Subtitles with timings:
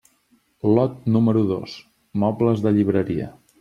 [0.77, 1.79] Lot número dos:
[2.27, 3.35] mobles de llibreria.